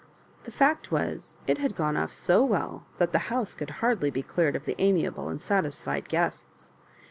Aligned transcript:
'* 0.23 0.43
The 0.45 0.51
fact 0.51 0.91
was, 0.91 1.37
it 1.45 1.59
had 1.59 1.75
gone 1.75 1.95
off 1.95 2.11
so 2.11 2.43
well 2.43 2.87
that 2.97 3.11
the 3.11 3.19
house 3.29 3.53
could 3.53 3.69
hardly 3.85 4.09
be 4.09 4.23
cleared 4.23 4.55
of 4.55 4.65
the 4.65 4.73
amiable 4.81 5.29
and 5.29 5.39
satisfied 5.39 6.09
guests. 6.09 6.71